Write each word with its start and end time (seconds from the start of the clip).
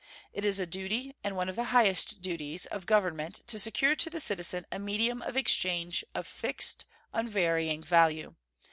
It 0.33 0.43
is 0.43 0.59
a 0.59 0.65
duty, 0.65 1.15
and 1.23 1.35
one 1.35 1.47
of 1.47 1.55
the 1.55 1.65
highest 1.65 2.23
duties, 2.23 2.65
of 2.65 2.87
Government 2.87 3.43
to 3.45 3.59
secure 3.59 3.95
to 3.97 4.09
the 4.09 4.19
citizen 4.19 4.65
a 4.71 4.79
medium 4.79 5.21
of 5.21 5.37
exchange 5.37 6.03
of 6.15 6.25
fixed, 6.25 6.85
unvarying 7.13 7.83
value. 7.83 8.33